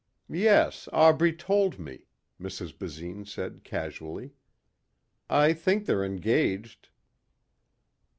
[0.33, 2.07] "Yes, Aubrey told me,"
[2.41, 2.75] Mrs.
[2.75, 4.31] Basine said casually.
[5.29, 6.89] "I think they're engaged."